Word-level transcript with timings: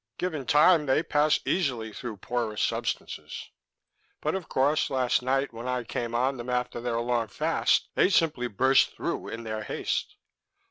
"Given 0.17 0.47
time, 0.47 0.87
they 0.87 1.03
pass 1.03 1.39
easily 1.45 1.93
through 1.93 2.17
porous 2.17 2.63
substances. 2.63 3.51
But, 4.19 4.33
of 4.33 4.49
course, 4.49 4.89
last 4.89 5.21
night, 5.21 5.53
when 5.53 5.67
I 5.67 5.83
came 5.83 6.15
on 6.15 6.37
them 6.37 6.49
after 6.49 6.81
their 6.81 6.99
long 6.99 7.27
fast, 7.27 7.87
they 7.93 8.09
simply 8.09 8.47
burst 8.47 8.95
through 8.95 9.27
in 9.27 9.43
their 9.43 9.61
haste." 9.61 10.15